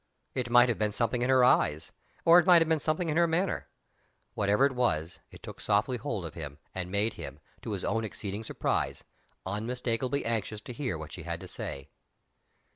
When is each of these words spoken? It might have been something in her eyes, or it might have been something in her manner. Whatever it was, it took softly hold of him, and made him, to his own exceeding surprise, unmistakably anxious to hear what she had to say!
It 0.33 0.49
might 0.49 0.67
have 0.67 0.79
been 0.79 0.93
something 0.93 1.21
in 1.21 1.29
her 1.29 1.43
eyes, 1.43 1.91
or 2.25 2.39
it 2.39 2.47
might 2.47 2.59
have 2.63 2.67
been 2.67 2.79
something 2.79 3.07
in 3.09 3.17
her 3.17 3.27
manner. 3.27 3.69
Whatever 4.33 4.65
it 4.65 4.71
was, 4.71 5.19
it 5.29 5.43
took 5.43 5.61
softly 5.61 5.97
hold 5.97 6.25
of 6.25 6.33
him, 6.33 6.57
and 6.73 6.89
made 6.89 7.13
him, 7.13 7.39
to 7.61 7.73
his 7.73 7.85
own 7.85 8.03
exceeding 8.03 8.43
surprise, 8.43 9.03
unmistakably 9.45 10.25
anxious 10.25 10.61
to 10.61 10.73
hear 10.73 10.97
what 10.97 11.11
she 11.11 11.21
had 11.21 11.39
to 11.41 11.47
say! 11.47 11.89